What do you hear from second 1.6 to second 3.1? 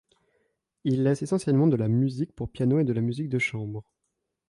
de la musique pour piano et de la